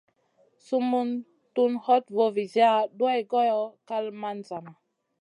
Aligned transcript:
Sumun 0.65 1.09
tun 1.53 1.71
hoɗ 1.85 2.03
voo 2.15 2.29
viziya 2.35 2.71
duwayd 2.97 3.25
goyo, 3.31 3.59
kal 3.87 4.05
man 4.21 4.37
zama. 4.49 4.71